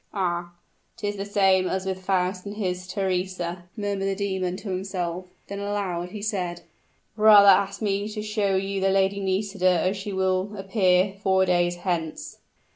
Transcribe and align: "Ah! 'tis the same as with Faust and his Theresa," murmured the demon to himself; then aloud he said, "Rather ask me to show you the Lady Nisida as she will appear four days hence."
"Ah! 0.15 0.53
'tis 0.97 1.15
the 1.15 1.25
same 1.27 1.67
as 1.67 1.85
with 1.85 2.03
Faust 2.03 2.43
and 2.47 2.55
his 2.57 2.87
Theresa," 2.87 3.65
murmured 3.77 4.07
the 4.07 4.15
demon 4.15 4.57
to 4.57 4.69
himself; 4.69 5.27
then 5.45 5.59
aloud 5.59 6.09
he 6.09 6.23
said, 6.23 6.61
"Rather 7.15 7.49
ask 7.49 7.83
me 7.83 8.09
to 8.09 8.23
show 8.23 8.55
you 8.55 8.81
the 8.81 8.89
Lady 8.89 9.19
Nisida 9.19 9.79
as 9.87 9.95
she 9.95 10.11
will 10.11 10.57
appear 10.57 11.13
four 11.21 11.45
days 11.45 11.75
hence." 11.75 12.39